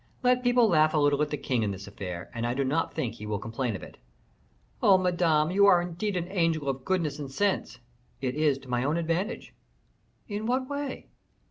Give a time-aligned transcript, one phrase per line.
[0.23, 2.91] Let people laugh a little at the king in this affair, and I do not
[2.91, 3.99] think he will complain of it."
[4.81, 7.77] "Oh, Madame, you are indeed an angel of goodness and sense!"
[8.19, 9.53] "It is to my own advantage."
[10.27, 11.05] "In what way?"